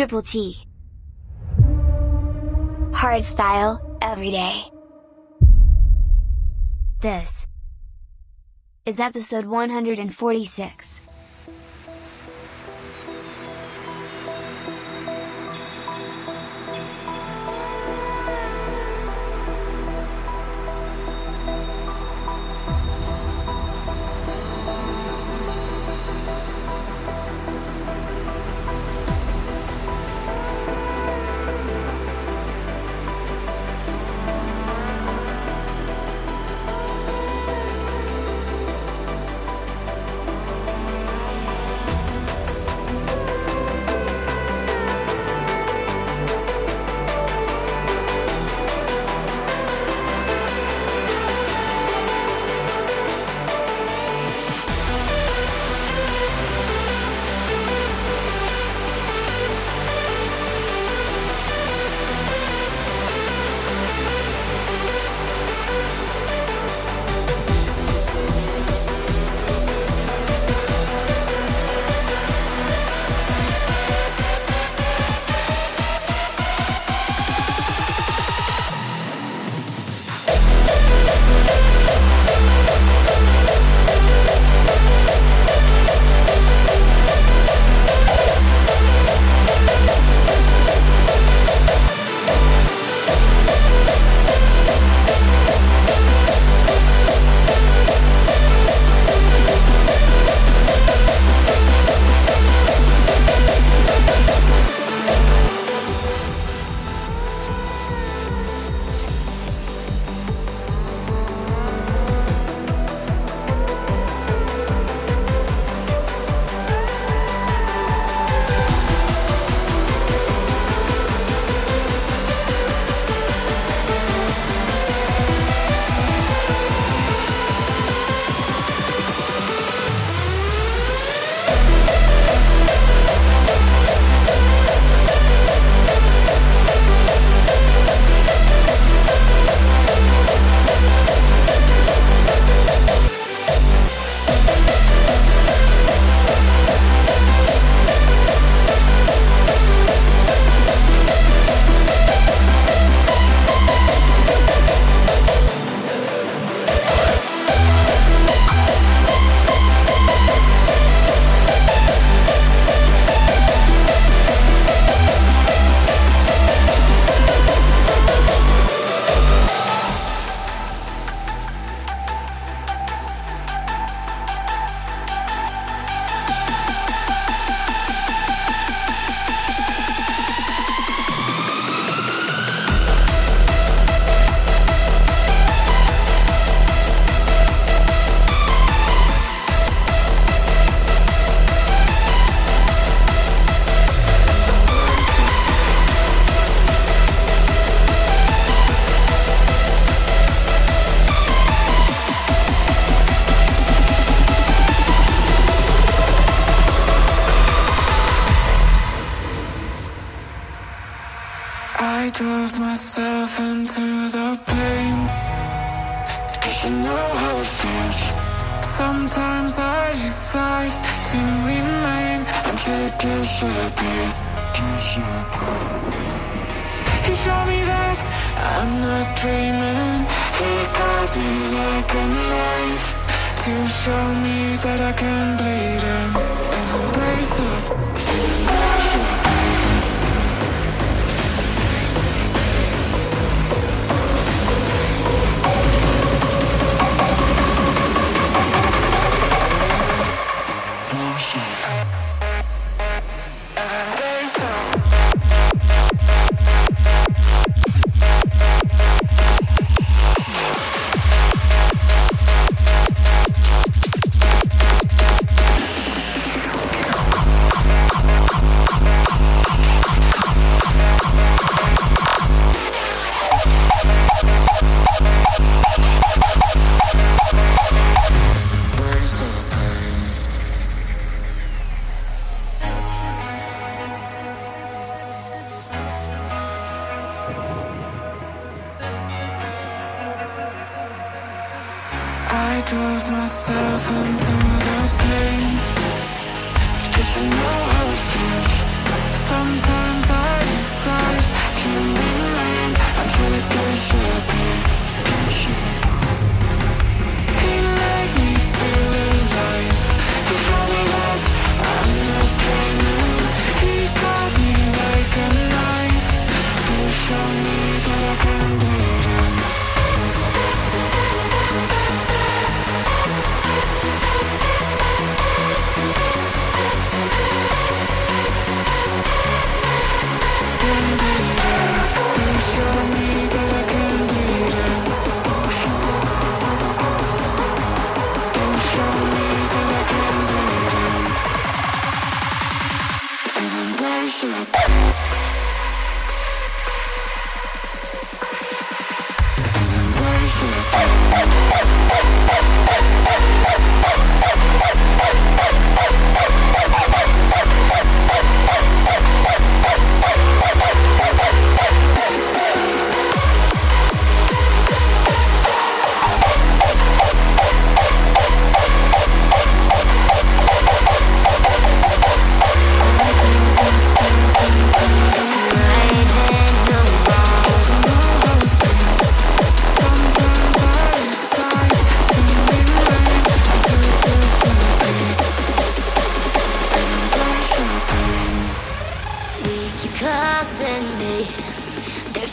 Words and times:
Triple 0.00 0.22
T. 0.22 0.56
Hardstyle, 2.90 3.98
every 4.00 4.30
day. 4.30 4.62
This 7.02 7.46
is 8.86 8.98
episode 8.98 9.44
146. 9.44 11.09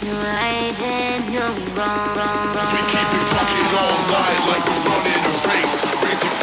No 0.04 0.14
right 0.14 0.80
and 0.80 1.34
no 1.34 1.42
wrong. 1.74 2.14
We 2.72 2.82
keep 2.86 3.10
it 3.18 3.74
all 3.74 3.98
night 4.14 4.42
like 4.46 4.64
we're 4.70 4.84
running 4.86 5.26
a 5.26 5.34
race. 5.50 5.82
Raise 6.04 6.22
your 6.22 6.34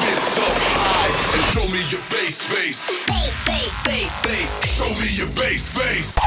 up 0.42 0.58
high 0.74 1.12
and 1.34 1.42
show 1.54 1.66
me 1.70 1.78
your 1.88 2.02
bass 2.10 2.42
face. 2.42 3.06
Bass 3.06 3.30
face 3.46 3.78
face 3.86 4.18
face. 4.26 4.54
Show 4.74 4.88
me 4.98 5.06
your 5.14 5.28
face. 5.28 5.72
Bass 5.72 6.18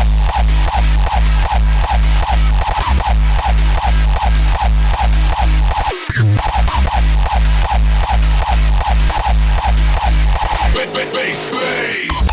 face. 11.51 12.26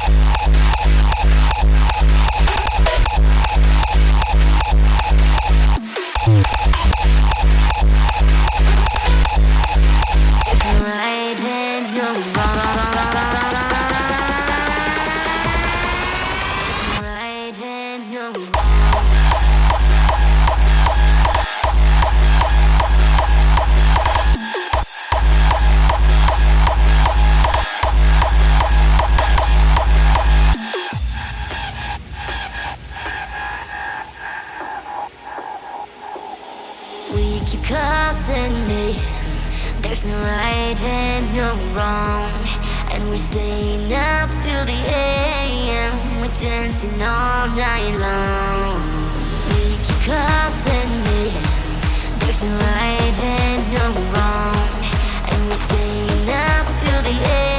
right 10.81 11.39
hand, 11.39 11.95
no 11.97 12.13
wrong. 12.33 12.94
all 47.45 47.51
night 47.57 47.95
long. 47.99 48.81
We 49.49 49.77
keep 49.85 50.01
crossing 50.07 50.93
it. 51.21 51.33
There's 52.21 52.43
no 52.43 52.57
right 52.57 53.19
and 53.21 53.73
no 53.73 53.87
wrong, 54.13 54.69
and 55.31 55.49
we're 55.49 55.55
staying 55.55 56.29
up 56.29 56.67
till 56.79 57.03
the 57.03 57.29
end. 57.29 57.54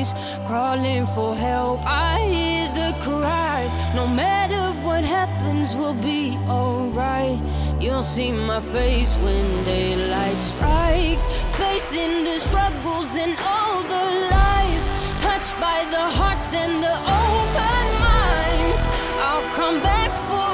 knees, 0.00 0.14
crawling 0.46 1.06
for 1.14 1.34
help. 1.34 1.80
I 1.84 2.20
hear 2.34 2.68
the 2.80 2.90
cries. 3.02 3.72
No 3.94 4.06
matter 4.06 4.62
what 4.84 5.04
happens, 5.04 5.74
we'll 5.74 6.00
be 6.12 6.36
alright. 6.48 7.38
You'll 7.80 8.02
see 8.02 8.32
my 8.32 8.60
face 8.60 9.12
when 9.24 9.64
daylight 9.64 10.40
strikes. 10.52 11.24
Facing 11.56 12.24
the 12.24 12.38
struggles 12.38 13.10
and 13.16 13.34
all 13.52 13.82
the 13.94 14.04
lies, 14.34 14.84
touched 15.20 15.56
by 15.60 15.78
the 15.90 16.04
hearts 16.18 16.54
and 16.54 16.82
the 16.82 16.96
open 17.24 17.86
minds. 18.08 18.80
I'll 19.26 19.48
come 19.56 19.82
back 19.82 20.10
for. 20.28 20.49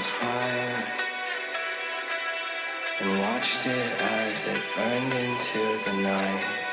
fire 0.00 0.84
and 3.00 3.20
watched 3.20 3.66
it 3.66 4.00
as 4.00 4.46
it 4.46 4.62
burned 4.76 5.12
into 5.12 5.78
the 5.84 5.92
night. 6.02 6.69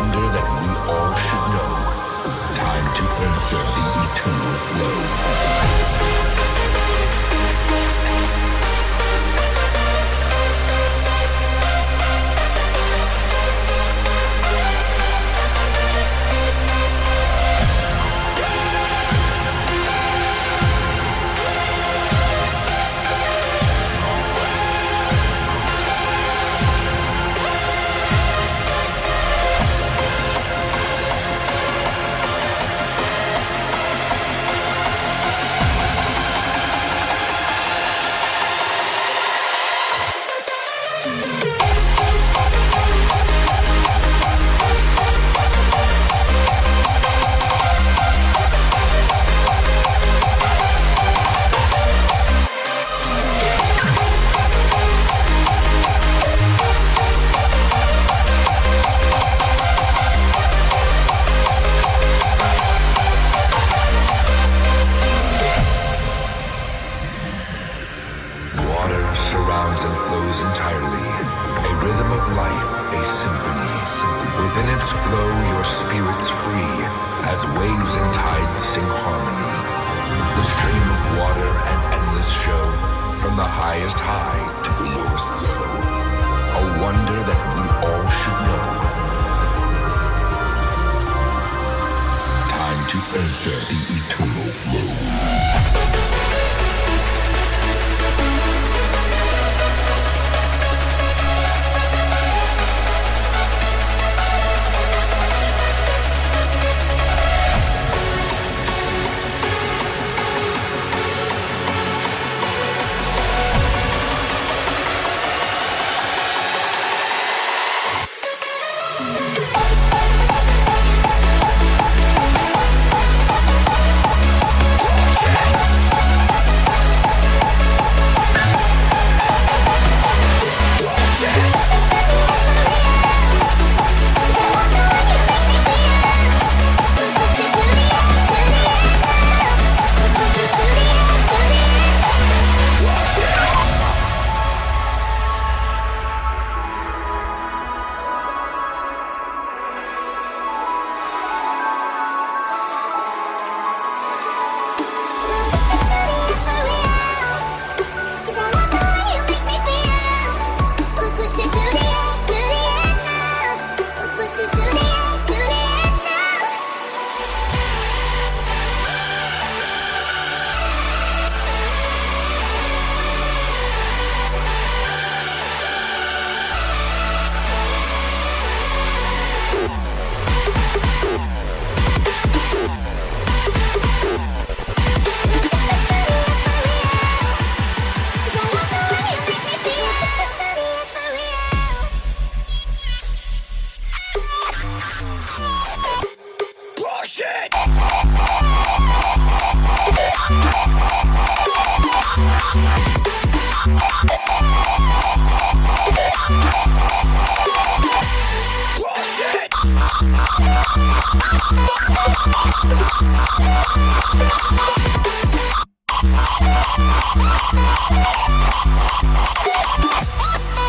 wonder 0.00 0.26
that 0.32 0.48
we 0.60 0.70
all 0.92 1.12
should 1.24 1.46
know. 1.54 1.74
Time 2.56 2.86
to 2.96 3.04
answer 3.28 3.62
the 3.76 3.86
eternal 4.06 4.56
flow. 4.68 5.29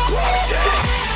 Roxanne. 0.08 1.11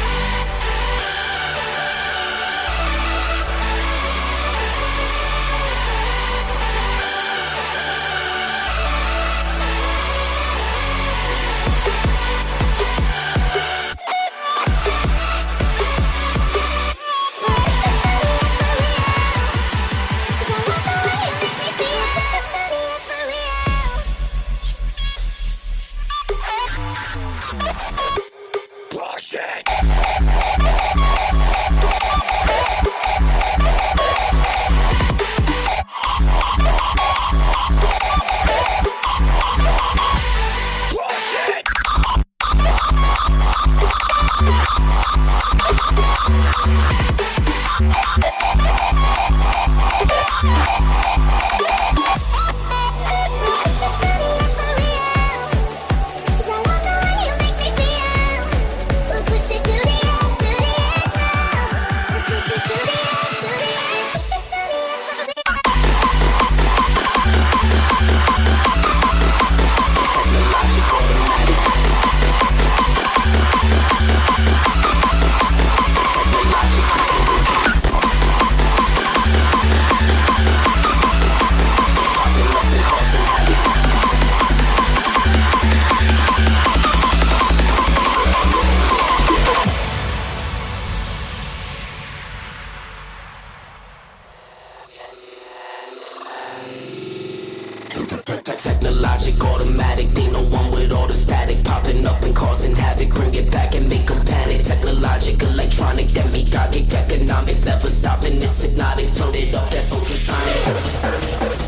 Technologic, 98.26 99.40
automatic, 99.40 100.06
ain't 100.18 100.32
no 100.32 100.42
one 100.42 100.72
with 100.72 100.90
all 100.90 101.06
the 101.06 101.14
static. 101.14 101.62
Popping 101.62 102.04
up 102.04 102.20
and 102.24 102.34
causing 102.34 102.74
havoc, 102.74 103.10
bring 103.10 103.32
it 103.32 103.52
back 103.52 103.76
and 103.76 103.88
make 103.88 104.08
them 104.08 104.26
panic. 104.26 104.64
Technologic, 104.64 105.40
electronic, 105.40 106.08
demagogic, 106.08 106.92
economics 106.92 107.64
Never 107.64 107.88
stopping, 107.88 108.42
it's 108.42 108.60
hypnotic, 108.60 109.12
turn 109.12 109.32
it 109.32 109.54
up, 109.54 109.70
that's 109.70 109.92
ultrasonic. 109.92 111.65